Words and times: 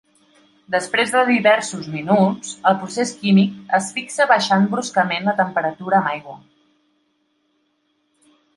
Després 0.75 1.11
de 1.15 1.19
diversos 1.27 1.89
minuts, 1.95 2.55
el 2.71 2.79
procés 2.85 3.11
químic 3.21 3.59
es 3.79 3.91
fixa 3.99 4.27
baixant 4.33 4.67
bruscament 4.73 5.31
la 5.31 5.37
temperatura 5.45 6.01
amb 6.01 6.13
aigua. 6.15 6.37